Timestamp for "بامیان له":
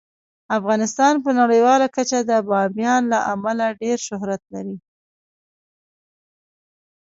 2.49-3.19